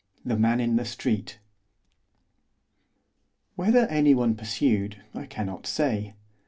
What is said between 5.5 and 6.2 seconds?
say.